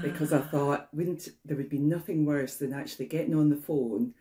because 0.00 0.32
I 0.32 0.40
thought 0.40 0.88
wouldn't 0.92 1.28
there 1.44 1.56
would 1.56 1.68
be 1.68 1.78
nothing 1.78 2.24
worse 2.26 2.56
than 2.56 2.72
actually 2.72 3.06
getting 3.06 3.34
on 3.34 3.48
the 3.50 3.56
phone, 3.56 4.14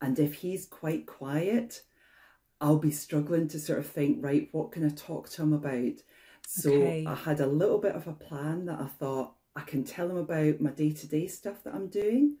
and 0.00 0.18
if 0.18 0.34
he's 0.34 0.66
quite 0.66 1.06
quiet, 1.06 1.82
I'll 2.60 2.78
be 2.78 2.90
struggling 2.90 3.48
to 3.48 3.60
sort 3.60 3.78
of 3.80 3.86
think 3.86 4.24
right, 4.24 4.48
what 4.52 4.72
can 4.72 4.84
I 4.84 4.90
talk 4.90 5.28
to 5.30 5.42
him 5.42 5.52
about? 5.52 6.02
So 6.44 7.00
Okay. 7.00 7.04
I 7.06 7.14
had 7.14 7.40
a 7.40 7.46
little 7.46 7.78
bit 7.78 7.94
of 7.94 8.06
a 8.08 8.12
plan 8.12 8.66
that 8.66 8.80
I 8.80 8.86
thought 8.86 9.34
I 9.54 9.60
can 9.62 9.84
tell 9.84 10.10
him 10.10 10.16
about 10.16 10.60
my 10.60 10.70
day 10.70 10.92
to 10.92 11.06
day 11.08 11.26
stuff 11.28 11.62
that 11.64 11.74
I'm 11.74 11.88
doing. 11.88 12.36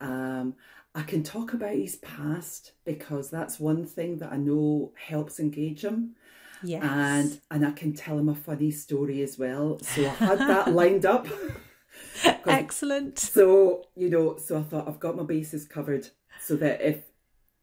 Um, 0.00 0.56
I 0.94 1.02
can 1.02 1.22
talk 1.22 1.52
about 1.54 1.74
his 1.76 1.96
past 1.96 2.72
because 2.84 3.30
that's 3.30 3.60
one 3.60 3.86
thing 3.86 4.18
that 4.18 4.32
I 4.32 4.36
know 4.38 4.92
helps 4.96 5.40
engage 5.40 5.84
him. 5.84 6.16
yes. 6.60 6.82
And 6.82 7.40
and 7.50 7.66
I 7.66 7.72
can 7.72 7.94
tell 7.94 8.18
him 8.18 8.28
a 8.28 8.34
funny 8.34 8.70
story 8.70 9.22
as 9.22 9.38
well. 9.38 9.80
So 9.82 10.08
I 10.08 10.14
had 10.14 10.46
that 10.46 10.70
lined 10.72 11.06
up. 11.06 11.28
Excellent. 12.46 13.18
so 13.18 13.86
you 13.94 14.10
know, 14.10 14.36
so 14.38 14.58
I 14.58 14.62
thought 14.62 14.88
I've 14.88 15.00
got 15.00 15.16
my 15.16 15.24
bases 15.24 15.64
covered, 15.64 16.08
so 16.40 16.56
that 16.56 16.80
if 16.80 17.02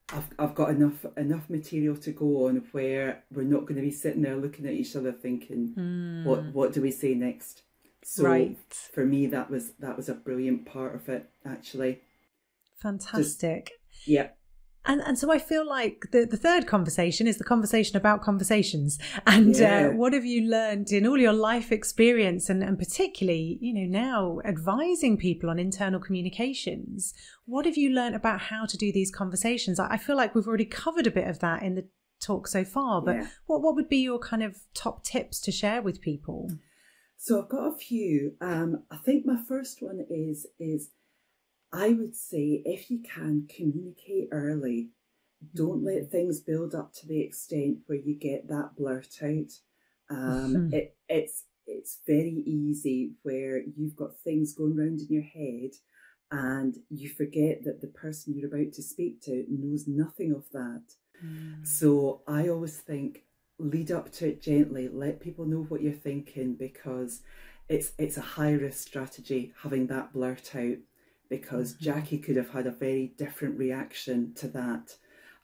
I've 0.09 0.27
I've 0.37 0.55
got 0.55 0.69
enough 0.69 1.05
enough 1.17 1.49
material 1.49 1.95
to 1.97 2.11
go 2.11 2.47
on 2.47 2.63
where 2.71 3.23
we're 3.31 3.43
not 3.43 3.61
going 3.61 3.75
to 3.75 3.81
be 3.81 3.91
sitting 3.91 4.21
there 4.21 4.35
looking 4.35 4.65
at 4.65 4.73
each 4.73 4.95
other 4.95 5.11
thinking, 5.11 5.73
hmm. 5.75 6.25
what 6.25 6.45
what 6.53 6.73
do 6.73 6.81
we 6.81 6.91
say 6.91 7.13
next? 7.13 7.63
So. 8.03 8.23
Right. 8.23 8.57
for 8.93 9.05
me, 9.05 9.27
that 9.27 9.49
was 9.49 9.71
that 9.79 9.95
was 9.95 10.09
a 10.09 10.13
brilliant 10.13 10.65
part 10.65 10.95
of 10.95 11.07
it 11.09 11.29
actually. 11.45 12.01
Fantastic. 12.81 13.71
Yeah, 14.05 14.29
And 14.85 15.01
and 15.01 15.17
so 15.17 15.31
I 15.31 15.39
feel 15.39 15.65
like 15.65 16.07
the, 16.11 16.25
the 16.25 16.35
third 16.37 16.67
conversation 16.67 17.25
is 17.25 17.37
the 17.37 17.43
conversation 17.45 17.95
about 17.95 18.21
conversations. 18.21 18.99
And 19.25 19.55
Yeah. 19.57 19.87
uh, 19.87 19.91
what 19.95 20.11
have 20.13 20.25
you 20.25 20.41
learned 20.49 20.91
in 20.91 21.07
all 21.07 21.17
your 21.17 21.33
life 21.33 21.71
experience 21.71 22.49
and, 22.49 22.61
and 22.63 22.77
particularly, 22.77 23.57
you 23.61 23.73
know, 23.73 23.85
now 23.85 24.39
advising 24.43 25.17
people 25.17 25.49
on 25.49 25.57
internal 25.57 25.99
communications? 26.01 27.13
What 27.45 27.65
have 27.65 27.77
you 27.77 27.91
learned 27.91 28.15
about 28.15 28.41
how 28.41 28.65
to 28.65 28.77
do 28.77 28.91
these 28.91 29.11
conversations? 29.11 29.79
I 29.79 29.87
I 29.93 29.97
feel 29.97 30.17
like 30.17 30.35
we've 30.35 30.47
already 30.47 30.65
covered 30.65 31.07
a 31.07 31.11
bit 31.11 31.27
of 31.27 31.39
that 31.39 31.63
in 31.63 31.75
the 31.75 31.87
talk 32.21 32.47
so 32.47 32.63
far, 32.65 33.01
but 33.01 33.15
Yeah. 33.15 33.27
what, 33.47 33.61
what 33.61 33.75
would 33.75 33.89
be 33.89 33.97
your 34.03 34.19
kind 34.19 34.43
of 34.43 34.57
top 34.73 35.03
tips 35.03 35.39
to 35.41 35.51
share 35.51 35.81
with 35.81 36.01
people? 36.01 36.49
So 37.17 37.41
I've 37.41 37.49
got 37.49 37.67
a 37.73 37.77
few. 37.77 38.33
Um, 38.41 38.83
I 38.91 38.97
think 38.97 39.25
my 39.25 39.39
first 39.47 39.81
one 39.81 40.05
is 40.09 40.45
is 40.59 40.89
I 41.73 41.89
would 41.93 42.15
say 42.15 42.61
if 42.65 42.91
you 42.91 43.01
can 43.01 43.47
communicate 43.49 44.29
early, 44.31 44.91
don't 45.55 45.83
let 45.83 46.11
things 46.11 46.41
build 46.41 46.75
up 46.75 46.93
to 46.95 47.07
the 47.07 47.21
extent 47.21 47.79
where 47.87 47.99
you 47.99 48.15
get 48.15 48.47
that 48.49 48.75
blurt 48.77 49.21
out. 49.23 49.51
Um, 50.09 50.57
Mhm. 50.57 50.71
it, 50.71 50.97
it's 51.09 51.45
it's 51.67 51.99
very 52.07 52.43
easy 52.45 53.13
where 53.23 53.63
you've 53.77 53.95
got 53.95 54.17
things 54.19 54.53
going 54.53 54.75
round 54.77 55.01
in 55.01 55.07
your 55.09 55.23
head 55.23 55.71
and 56.31 56.77
you 56.89 57.09
forget 57.09 57.63
that 57.65 57.81
the 57.81 57.87
person 57.87 58.35
you're 58.35 58.47
about 58.53 58.73
to 58.73 58.83
speak 58.83 59.21
to 59.23 59.45
knows 59.49 59.87
nothing 59.87 60.33
of 60.33 60.45
that. 60.53 60.83
So 61.63 62.23
I 62.27 62.49
always 62.49 62.77
think 62.79 63.23
lead 63.59 63.91
up 63.91 64.11
to 64.13 64.29
it 64.29 64.41
gently, 64.41 64.89
let 64.89 65.19
people 65.21 65.45
know 65.45 65.63
what 65.63 65.81
you're 65.81 65.93
thinking 65.93 66.55
because 66.55 67.21
it's 67.69 67.93
it's 67.97 68.17
a 68.17 68.21
high 68.21 68.53
risk 68.53 68.87
strategy 68.87 69.53
having 69.61 69.87
that 69.87 70.13
blurt 70.13 70.55
out 70.55 70.77
because 71.29 71.73
Jackie 71.73 72.17
could 72.19 72.35
have 72.35 72.49
had 72.49 72.67
a 72.67 72.71
very 72.71 73.13
different 73.17 73.57
reaction 73.57 74.33
to 74.35 74.47
that. 74.49 74.95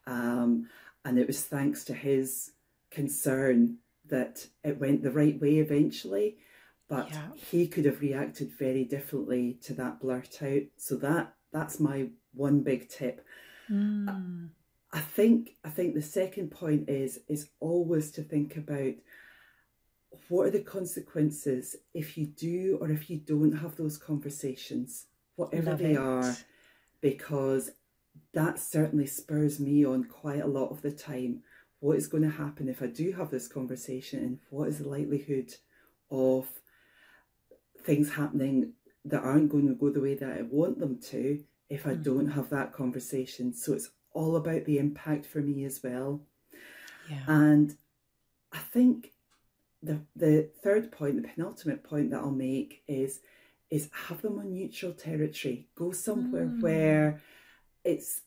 Um, 0.05 0.69
and 1.05 1.17
it 1.17 1.27
was 1.27 1.43
thanks 1.43 1.83
to 1.85 1.93
his 1.93 2.51
concern 2.91 3.77
that 4.05 4.47
it 4.63 4.79
went 4.79 5.03
the 5.03 5.11
right 5.11 5.39
way 5.39 5.59
eventually. 5.59 6.37
But 6.87 7.09
Yeah. 7.11 7.31
he 7.35 7.67
could 7.67 7.85
have 7.85 8.01
reacted 8.01 8.51
very 8.51 8.83
differently 8.83 9.59
to 9.61 9.73
that 9.75 9.99
blurt 9.99 10.41
out. 10.41 10.63
So 10.77 10.95
that 10.97 11.35
that's 11.51 11.79
my 11.79 12.09
one 12.33 12.61
big 12.61 12.89
tip. 12.89 13.25
Mm. 13.69 14.49
I 14.91 14.99
think 15.01 15.57
I 15.63 15.69
think 15.69 15.93
the 15.93 16.01
second 16.01 16.49
point 16.49 16.89
is 16.89 17.19
is 17.27 17.51
always 17.59 18.11
to 18.11 18.23
think 18.23 18.57
about 18.57 18.95
what 20.27 20.47
are 20.47 20.51
the 20.51 20.61
consequences 20.61 21.75
if 21.93 22.17
you 22.17 22.25
do 22.25 22.77
or 22.81 22.89
if 22.89 23.09
you 23.09 23.17
don't 23.17 23.51
have 23.51 23.75
those 23.75 23.97
conversations, 23.97 25.05
whatever 25.39 25.71
Love 25.71 25.79
they 25.79 25.93
it. 25.93 25.97
are, 25.97 26.35
because 26.99 27.71
that 28.33 28.59
certainly 28.59 29.07
spurs 29.07 29.59
me 29.59 29.85
on 29.85 30.03
quite 30.03 30.41
a 30.41 30.47
lot 30.47 30.69
of 30.69 30.81
the 30.81 30.91
time. 30.91 31.41
What 31.79 31.97
is 31.97 32.07
going 32.07 32.23
to 32.23 32.29
happen 32.29 32.67
if 32.67 32.81
I 32.81 32.87
do 32.87 33.13
have 33.13 33.31
this 33.31 33.47
conversation, 33.47 34.19
and 34.19 34.39
what 34.49 34.67
is 34.67 34.79
the 34.79 34.89
likelihood 34.89 35.53
of 36.11 36.49
things 37.83 38.11
happening 38.11 38.73
that 39.05 39.23
aren't 39.23 39.49
going 39.49 39.69
to 39.69 39.75
go 39.75 39.89
the 39.89 40.01
way 40.01 40.15
that 40.15 40.37
I 40.37 40.41
want 40.41 40.79
them 40.79 40.99
to 41.11 41.41
if 41.69 41.87
I 41.87 41.91
mm. 41.91 42.03
don't 42.03 42.31
have 42.31 42.49
that 42.49 42.73
conversation? 42.73 43.53
So 43.53 43.71
it's 43.73 43.91
all 44.11 44.35
about 44.35 44.65
the 44.65 44.77
impact 44.77 45.25
for 45.25 45.39
me 45.39 45.63
as 45.63 45.79
well. 45.81 46.19
Yeah. 47.09 47.23
And 47.27 47.77
I 48.51 48.57
think 48.57 49.13
the 49.81 50.01
the 50.17 50.49
third 50.61 50.91
point, 50.91 51.15
the 51.15 51.27
penultimate 51.29 51.85
point 51.85 52.11
that 52.11 52.19
I'll 52.19 52.31
make 52.31 52.83
is 52.89 53.21
is 53.69 53.89
have 53.93 54.21
them 54.21 54.39
on 54.39 54.53
neutral 54.53 54.93
territory. 54.93 55.67
Go 55.75 55.91
somewhere 55.91 56.45
Mm. 56.47 56.61
where 56.61 57.21
it's 57.83 58.21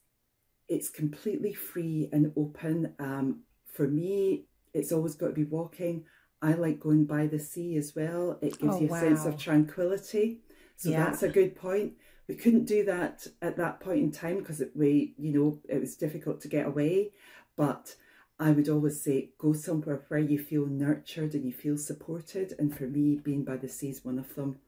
it's 0.69 0.89
completely 0.91 1.53
free 1.53 2.09
and 2.13 2.33
open. 2.37 2.95
Um, 2.99 3.43
for 3.67 3.89
me, 3.89 4.47
it's 4.75 4.93
always 4.93 5.15
got 5.15 5.29
to 5.29 5.33
be 5.35 5.45
walking. 5.45 6.05
I 6.41 6.55
like 6.55 6.81
going 6.81 7.05
by 7.07 7.27
the 7.27 7.39
sea 7.39 7.77
as 7.77 7.95
well. 7.95 8.39
It 8.43 8.59
gives 8.59 8.75
Oh, 8.75 8.81
you 8.81 8.87
a 8.87 8.91
sense 8.91 9.25
of 9.25 9.37
tranquility. 9.39 10.41
So 10.77 10.91
Yeah. 10.91 11.05
that's 11.07 11.23
a 11.23 11.29
good 11.29 11.55
point. 11.55 11.95
We 12.29 12.35
couldn't 12.37 12.65
do 12.65 12.85
that 12.85 13.27
at 13.41 13.57
that 13.57 13.81
point 13.81 14.01
in 14.01 14.11
time 14.13 14.39
because 14.39 14.63
we, 14.75 15.15
you 15.19 15.33
know, 15.33 15.61
it 15.69 15.81
was 15.81 15.97
difficult 15.97 16.41
to 16.43 16.49
get 16.49 16.67
away. 16.67 17.13
But 17.57 17.97
I 18.39 18.51
would 18.53 18.69
always 18.69 19.03
say 19.03 19.33
go 19.39 19.53
somewhere 19.53 20.05
where 20.09 20.21
you 20.21 20.39
feel 20.39 20.67
nurtured 20.67 21.35
and 21.35 21.45
you 21.45 21.53
feel 21.53 21.77
supported. 21.77 22.55
And 22.59 22.75
for 22.77 22.85
me, 22.89 23.17
being 23.17 23.45
by 23.45 23.57
the 23.57 23.69
sea 23.69 23.91
is 23.91 24.05
one 24.05 24.19
of 24.19 24.35
them. 24.35 24.61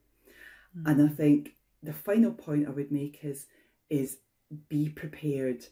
Hmm. 0.75 0.87
And 0.87 1.11
I 1.11 1.13
think 1.13 1.55
the 1.83 1.93
final 1.93 2.33
point 2.33 2.67
I 2.67 2.71
would 2.71 2.93
make 2.93 3.21
is 3.23 3.47
is 3.91 4.19
be 4.69 4.89
prepared. 4.89 5.67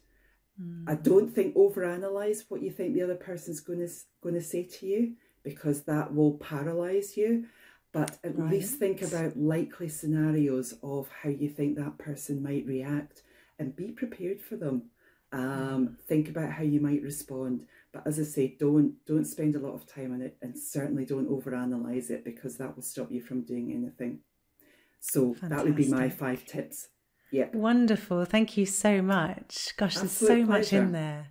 Hmm. 0.57 0.85
I 0.87 0.95
don't 0.95 1.33
think 1.33 1.55
overanalyze 1.55 2.45
what 2.49 2.61
you 2.61 2.71
think 2.71 2.93
the 2.93 3.01
other 3.01 3.15
person's 3.15 3.59
going 3.59 3.79
to 3.79 3.89
going 4.21 4.35
to 4.35 4.41
say 4.41 4.63
to 4.63 4.85
you 4.85 5.13
because 5.43 5.83
that 5.83 6.13
will 6.13 6.33
paralyze 6.33 7.17
you. 7.17 7.45
But 7.91 8.17
at 8.23 8.39
least 8.39 8.79
think 8.79 9.03
about 9.03 9.37
likely 9.37 9.87
scenarios 9.87 10.73
of 10.81 11.07
how 11.21 11.29
you 11.29 11.47
think 11.47 11.77
that 11.77 11.99
person 11.99 12.41
might 12.41 12.65
react 12.65 13.21
and 13.59 13.75
be 13.75 13.91
prepared 13.91 14.41
for 14.41 14.55
them. 14.55 14.89
Um, 15.31 15.87
hmm. 15.87 15.93
think 16.07 16.29
about 16.29 16.51
how 16.51 16.63
you 16.63 16.79
might 16.79 17.03
respond. 17.03 17.65
But 17.91 18.07
as 18.07 18.19
I 18.19 18.23
say, 18.23 18.55
don't 18.59 18.95
don't 19.05 19.25
spend 19.25 19.55
a 19.55 19.59
lot 19.59 19.75
of 19.75 19.85
time 19.85 20.13
on 20.13 20.21
it 20.21 20.37
and 20.41 20.57
certainly 20.57 21.05
don't 21.05 21.29
overanalyze 21.29 22.09
it 22.09 22.23
because 22.25 22.57
that 22.57 22.75
will 22.75 22.83
stop 22.83 23.11
you 23.11 23.21
from 23.21 23.41
doing 23.41 23.71
anything. 23.71 24.19
So 25.05 25.35
that 25.41 25.65
would 25.65 25.75
be 25.75 25.89
my 25.89 26.07
five 26.09 26.45
tips. 26.45 26.87
Yeah. 27.31 27.47
Wonderful. 27.53 28.23
Thank 28.25 28.57
you 28.57 28.65
so 28.65 29.01
much. 29.01 29.73
Gosh, 29.75 29.95
there's 29.95 30.11
so 30.11 30.25
Absolute 30.27 30.47
much 30.47 30.71
in 30.71 30.91
there. 30.93 31.27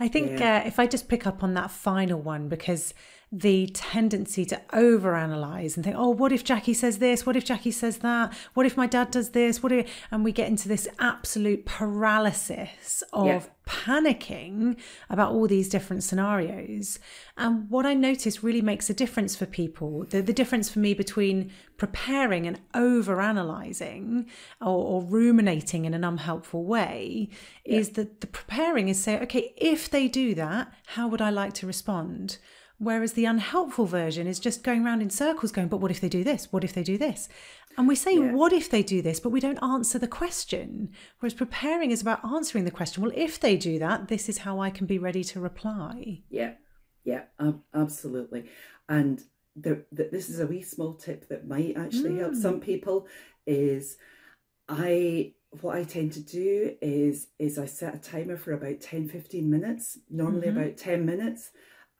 I 0.00 0.08
think 0.08 0.40
Yeah. 0.40 0.62
uh, 0.64 0.66
if 0.66 0.78
I 0.80 0.86
just 0.88 1.08
pick 1.08 1.24
up 1.26 1.42
on 1.44 1.54
that 1.54 1.70
final 1.70 2.20
one, 2.20 2.48
because 2.48 2.92
the 3.32 3.66
tendency 3.68 4.44
to 4.44 4.60
overanalyze 4.72 5.76
and 5.76 5.84
think, 5.84 5.96
oh, 5.98 6.10
what 6.10 6.30
if 6.32 6.44
Jackie 6.44 6.74
says 6.74 6.98
this? 6.98 7.26
What 7.26 7.36
if 7.36 7.44
Jackie 7.44 7.70
says 7.72 7.98
that? 7.98 8.32
What 8.54 8.66
if 8.66 8.76
my 8.76 8.86
dad 8.86 9.10
does 9.10 9.30
this? 9.30 9.62
What 9.62 9.72
if, 9.72 9.90
and 10.10 10.22
we 10.24 10.30
get 10.32 10.48
into 10.48 10.68
this 10.68 10.86
absolute 10.98 11.64
paralysis 11.66 13.02
of 13.12 13.26
Yeah. 13.26 13.40
panicking 13.66 14.76
about 15.10 15.32
all 15.32 15.46
these 15.48 15.68
different 15.68 16.04
scenarios. 16.04 16.98
And 17.36 17.68
what 17.70 17.86
I 17.86 17.94
notice 17.94 18.44
really 18.44 18.60
makes 18.62 18.88
a 18.90 18.94
difference 18.94 19.34
for 19.34 19.46
people. 19.46 20.04
The, 20.08 20.22
the 20.22 20.32
difference 20.32 20.68
for 20.70 20.78
me 20.78 20.94
between 20.94 21.50
preparing 21.76 22.46
and 22.46 22.60
over 22.74 23.20
analyzing 23.20 24.26
or, 24.60 24.68
or 24.68 25.02
ruminating 25.02 25.86
in 25.86 25.94
an 25.94 26.04
unhelpful 26.04 26.64
way 26.64 27.30
is 27.64 27.90
that 27.90 28.20
the 28.20 28.26
preparing 28.26 28.88
is 28.88 29.02
say, 29.02 29.18
okay, 29.20 29.52
if 29.56 29.90
they 29.90 30.06
do 30.08 30.34
that, 30.34 30.72
how 30.88 31.08
would 31.08 31.20
I 31.22 31.30
like 31.30 31.54
to 31.54 31.66
respond? 31.66 32.38
Whereas 32.78 33.12
the 33.12 33.24
unhelpful 33.24 33.86
version 33.86 34.26
is 34.26 34.40
just 34.40 34.62
going 34.64 34.84
around 34.84 35.00
in 35.00 35.08
circles, 35.10 35.52
going, 35.52 35.68
but 35.68 35.78
what 35.80 35.90
if 35.92 36.00
they 36.00 36.08
do 36.08 36.24
this? 36.24 36.52
What 36.52 36.64
if 36.64 36.72
they 36.72 36.82
do 36.82 36.98
this? 36.98 37.28
And 37.78 37.86
we 37.88 37.94
say, 37.94 38.14
Yeah. 38.16 38.32
what 38.32 38.52
if 38.52 38.68
they 38.68 38.82
do 38.82 39.00
this? 39.00 39.20
But 39.20 39.30
we 39.30 39.40
don't 39.40 39.62
answer 39.62 39.98
the 39.98 40.08
question. 40.08 40.90
Whereas 41.20 41.34
preparing 41.34 41.90
is 41.92 42.02
about 42.02 42.24
answering 42.24 42.64
the 42.64 42.70
question. 42.70 43.02
Well, 43.02 43.12
if 43.14 43.38
they 43.40 43.56
do 43.56 43.78
that, 43.78 44.08
this 44.08 44.28
is 44.28 44.38
how 44.38 44.60
I 44.60 44.70
can 44.70 44.86
be 44.86 44.98
ready 44.98 45.22
to 45.24 45.40
reply. 45.40 46.22
Yeah, 46.30 46.54
yeah, 47.04 47.22
ab- 47.40 47.62
absolutely. 47.72 48.44
And 48.88 49.22
the, 49.56 49.84
the, 49.92 50.08
this 50.10 50.28
is 50.28 50.40
a 50.40 50.46
wee 50.46 50.62
small 50.62 50.94
tip 50.94 51.28
that 51.28 51.46
might 51.46 51.76
actually 51.76 52.18
help 52.18 52.34
some 52.34 52.60
people. 52.60 53.06
Is 53.46 53.96
I 54.68 55.34
what 55.60 55.76
I 55.76 55.84
tend 55.84 56.12
to 56.14 56.20
do 56.20 56.74
is 56.80 57.28
is 57.38 57.58
I 57.58 57.66
set 57.66 57.94
a 57.94 57.98
timer 57.98 58.36
for 58.36 58.52
about 58.52 58.80
10, 58.80 59.08
15 59.08 59.48
minutes, 59.48 59.98
normally 60.10 60.48
Mhm. 60.48 60.56
about 60.56 60.76
10 60.76 61.06
minutes, 61.06 61.50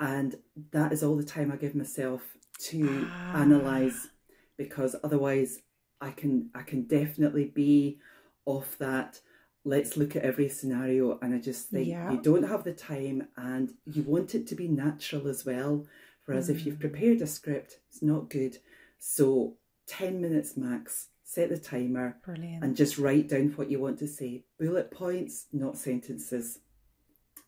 and 0.01 0.37
that 0.73 0.93
is 0.93 1.03
all 1.03 1.17
the 1.17 1.25
time 1.25 1.51
I 1.53 1.57
give 1.57 1.75
myself 1.75 2.37
to 2.71 3.07
Ah. 3.11 3.41
analyze 3.43 4.09
because 4.57 4.95
otherwise 5.03 5.61
I 6.01 6.11
can 6.11 6.51
I 6.55 6.63
can 6.63 6.83
definitely 6.83 7.47
be 7.47 7.99
off 8.45 8.77
that 8.79 9.21
let's 9.65 9.97
look 9.97 10.15
at 10.15 10.23
every 10.23 10.49
scenario 10.49 11.19
and 11.21 11.35
I 11.35 11.39
just 11.39 11.71
think 11.71 11.89
Yeah. 11.89 12.11
you 12.13 12.21
don't 12.21 12.43
have 12.43 12.65
the 12.65 12.75
time 12.75 13.29
and 13.37 13.75
you 13.87 14.03
want 14.03 14.35
it 14.35 14.47
to 14.49 14.55
be 14.55 14.69
natural 14.69 15.27
as 15.29 15.45
well. 15.47 15.87
Whereas 16.27 16.49
if 16.51 16.59
Mm. 16.61 16.67
you've 16.67 16.81
prepared 16.81 17.23
a 17.23 17.27
script, 17.27 17.81
it's 17.89 18.03
not 18.03 18.29
good. 18.31 18.59
So 18.99 19.57
10 19.87 20.21
minutes 20.21 20.57
max, 20.57 21.09
set 21.23 21.49
the 21.49 21.59
timer 21.59 22.19
Brilliant. 22.25 22.63
and 22.63 22.77
just 22.77 22.99
write 22.99 23.29
down 23.29 23.49
what 23.53 23.71
you 23.71 23.81
want 23.81 23.99
to 24.01 24.09
say. 24.09 24.45
Bullet 24.59 24.91
points, 24.91 25.47
not 25.53 25.79
sentences. 25.79 26.61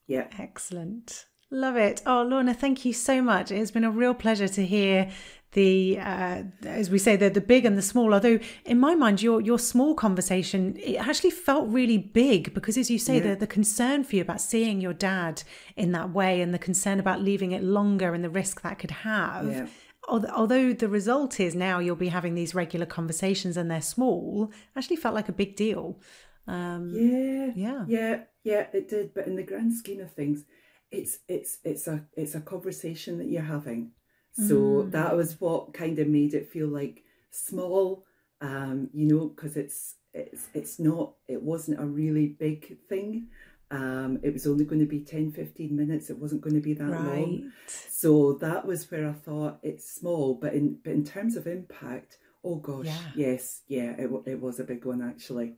Yeah. 0.06 0.28
Excellent. 0.38 1.26
Love 1.50 1.76
it. 1.76 2.02
Oh, 2.06 2.22
Lorna, 2.22 2.54
thank 2.54 2.84
you 2.84 2.92
so 2.92 3.22
much. 3.22 3.50
It's 3.50 3.70
been 3.70 3.84
a 3.84 3.90
real 3.90 4.14
pleasure 4.14 4.48
to 4.48 4.66
hear 4.66 5.10
the, 5.52 5.98
uh, 6.00 6.42
as 6.64 6.90
we 6.90 6.98
say, 6.98 7.14
the 7.16 7.30
the 7.30 7.40
big 7.40 7.64
and 7.64 7.78
the 7.78 7.82
small. 7.82 8.12
Although 8.12 8.40
in 8.64 8.80
my 8.80 8.94
mind, 8.96 9.22
your 9.22 9.40
your 9.40 9.58
small 9.58 9.94
conversation 9.94 10.76
it 10.76 10.96
actually 10.96 11.30
felt 11.30 11.68
really 11.68 11.98
big 11.98 12.52
because, 12.52 12.76
as 12.76 12.90
you 12.90 12.98
say, 12.98 13.18
Yeah. 13.18 13.30
the 13.30 13.36
the 13.36 13.46
concern 13.46 14.02
for 14.04 14.16
you 14.16 14.22
about 14.22 14.40
seeing 14.40 14.80
your 14.80 14.92
dad 14.92 15.44
in 15.76 15.92
that 15.92 16.10
way 16.12 16.40
and 16.40 16.52
the 16.52 16.58
concern 16.58 16.98
about 16.98 17.22
leaving 17.22 17.52
it 17.52 17.62
longer 17.62 18.12
and 18.12 18.24
the 18.24 18.30
risk 18.30 18.62
that 18.62 18.78
could 18.80 18.90
have. 18.90 19.46
Yeah. 19.50 19.66
Although 20.08 20.72
the 20.72 20.88
result 20.88 21.40
is 21.40 21.54
now 21.54 21.78
you'll 21.78 21.96
be 21.96 22.08
having 22.08 22.34
these 22.34 22.54
regular 22.54 22.86
conversations 22.86 23.56
and 23.56 23.70
they're 23.70 23.80
small, 23.80 24.52
actually 24.76 24.96
felt 24.96 25.14
like 25.14 25.28
a 25.28 25.32
big 25.32 25.56
deal. 25.56 26.00
Um, 26.46 26.92
Yeah. 26.94 27.50
Yeah. 27.56 27.84
Yeah, 27.88 28.20
yeah, 28.44 28.66
it 28.72 28.88
did. 28.88 29.14
But 29.14 29.26
in 29.26 29.34
the 29.36 29.42
grand 29.42 29.74
scheme 29.74 30.00
of 30.00 30.12
things, 30.12 30.44
it's 30.90 31.18
it's 31.28 31.58
it's 31.64 31.86
a 31.88 32.04
it's 32.16 32.34
a 32.34 32.40
conversation 32.40 33.18
that 33.18 33.28
you're 33.28 33.42
having. 33.42 33.92
So 34.32 34.54
Mm. 34.84 34.90
that 34.92 35.16
was 35.16 35.40
what 35.40 35.72
kind 35.72 35.98
of 35.98 36.08
made 36.08 36.34
it 36.34 36.50
feel 36.50 36.68
like 36.68 37.02
small, 37.30 38.04
um, 38.40 38.90
you 38.92 39.06
know, 39.06 39.28
because 39.28 39.56
it's 39.56 39.96
it's 40.12 40.48
it's 40.54 40.78
not 40.78 41.14
it 41.28 41.42
wasn't 41.42 41.80
a 41.80 41.86
really 41.86 42.28
big 42.28 42.76
thing. 42.88 43.28
Um, 43.70 44.20
it 44.22 44.32
was 44.32 44.46
only 44.46 44.64
going 44.64 44.78
to 44.80 44.86
be 44.86 45.00
10, 45.00 45.32
15 45.32 45.74
minutes. 45.74 46.08
It 46.10 46.18
wasn't 46.18 46.40
going 46.40 46.54
to 46.54 46.60
be 46.60 46.74
that 46.74 46.90
long. 46.90 47.50
So 47.88 48.34
that 48.34 48.64
was 48.64 48.88
where 48.90 49.08
I 49.08 49.12
thought 49.12 49.58
it's 49.62 49.90
small, 49.90 50.34
but 50.34 50.54
in 50.54 50.78
but 50.84 50.92
in 50.92 51.04
terms 51.04 51.36
of 51.36 51.46
impact, 51.46 52.18
oh 52.44 52.56
gosh, 52.56 52.86
Yeah. 52.86 53.10
yes, 53.16 53.62
yeah, 53.68 53.90
it 53.98 54.10
it 54.26 54.40
was 54.40 54.60
a 54.60 54.64
big 54.64 54.84
one 54.84 55.02
actually. 55.02 55.56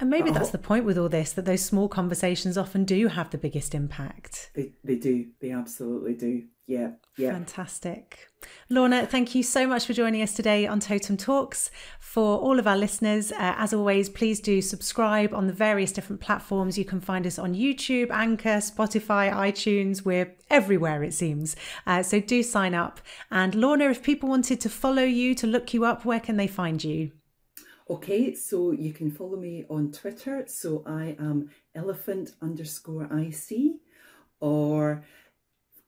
And 0.00 0.08
maybe 0.08 0.30
that's 0.30 0.50
the 0.50 0.58
point 0.58 0.86
with 0.86 0.96
all 0.96 1.10
this 1.10 1.32
that 1.34 1.44
those 1.44 1.62
small 1.62 1.88
conversations 1.88 2.56
often 2.56 2.84
do 2.84 3.08
have 3.08 3.30
the 3.30 3.38
biggest 3.38 3.74
impact. 3.74 4.50
They 4.54 4.72
they 4.82 4.96
do. 4.96 5.26
They 5.40 5.50
absolutely 5.50 6.14
do. 6.14 6.44
Yeah. 6.66 6.92
Yeah. 7.18 7.32
Fantastic. 7.32 8.28
Lorna, 8.70 9.04
thank 9.04 9.34
you 9.34 9.42
so 9.42 9.66
much 9.66 9.86
for 9.86 9.92
joining 9.92 10.22
us 10.22 10.32
today 10.32 10.68
on 10.68 10.78
Totem 10.78 11.16
Talks. 11.16 11.70
For 11.98 12.38
all 12.38 12.60
of 12.60 12.66
our 12.68 12.76
listeners, 12.76 13.32
uh, 13.32 13.54
as 13.58 13.74
always, 13.74 14.08
please 14.08 14.40
do 14.40 14.62
subscribe 14.62 15.34
on 15.34 15.48
the 15.48 15.52
various 15.52 15.90
different 15.90 16.22
platforms. 16.22 16.78
You 16.78 16.84
can 16.84 17.00
find 17.00 17.26
us 17.26 17.40
on 17.40 17.54
YouTube, 17.54 18.10
Anchor, 18.10 18.58
Spotify, 18.58 19.32
iTunes. 19.32 20.04
We're 20.04 20.36
everywhere, 20.48 21.02
it 21.02 21.12
seems. 21.12 21.56
Uh, 21.88 22.04
so 22.04 22.20
do 22.20 22.40
sign 22.42 22.72
up. 22.72 23.00
And 23.32 23.56
Lorna, 23.56 23.90
if 23.90 24.02
people 24.02 24.28
wanted 24.28 24.60
to 24.60 24.68
follow 24.68 25.02
you, 25.02 25.34
to 25.34 25.48
look 25.48 25.74
you 25.74 25.84
up, 25.84 26.04
where 26.04 26.20
can 26.20 26.36
they 26.36 26.46
find 26.46 26.82
you? 26.84 27.10
Okay, 27.90 28.34
so 28.36 28.70
you 28.70 28.92
can 28.92 29.10
follow 29.10 29.36
me 29.36 29.64
on 29.68 29.90
Twitter. 29.90 30.44
So 30.46 30.84
I 30.86 31.16
am 31.18 31.50
elephant 31.74 32.30
underscore 32.40 33.08
IC 33.12 33.80
or 34.38 35.02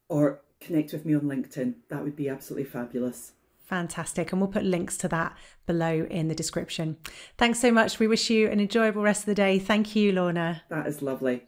or 0.09 0.43
connect 0.61 0.93
with 0.93 1.07
me 1.07 1.15
on 1.15 1.23
LinkedIn. 1.23 1.75
That 1.91 2.03
would 2.03 2.17
be 2.17 2.29
absolutely 2.29 2.69
fabulous. 2.69 3.33
Fantastic. 3.67 4.33
And 4.33 4.41
we'll 4.41 4.51
put 4.51 4.65
links 4.65 4.99
to 4.99 5.09
that 5.09 5.37
below 5.65 6.07
in 6.11 6.27
the 6.27 6.35
description. 6.35 6.97
Thanks 7.39 7.61
so 7.61 7.71
much. 7.71 8.01
We 8.01 8.09
wish 8.09 8.29
you 8.31 8.49
an 8.49 8.59
enjoyable 8.59 9.03
rest 9.03 9.23
of 9.23 9.27
the 9.27 9.35
day. 9.37 9.61
Thank 9.61 9.95
you, 9.95 10.11
Lorna. 10.11 10.63
That 10.69 10.89
is 10.89 11.03
lovely. 11.03 11.45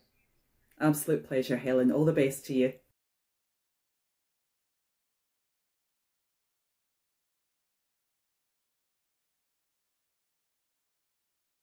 Absolute 0.80 1.26
pleasure, 1.26 1.56
Helen. 1.56 1.90
All 1.90 2.04
the 2.04 2.12
best 2.12 2.46
to 2.46 2.54
you. 2.54 2.74